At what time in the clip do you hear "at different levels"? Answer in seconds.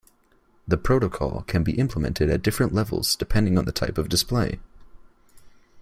2.31-3.15